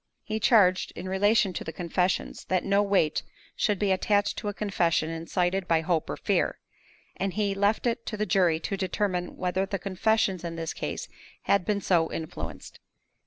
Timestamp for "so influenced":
11.81-12.79